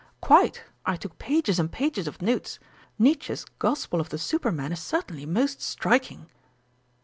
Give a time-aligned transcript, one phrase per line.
[0.19, 2.57] "Quite; I took pages and pages of notes.
[2.97, 6.25] Nietzsche's Gospel of the Superman is certainly most striking."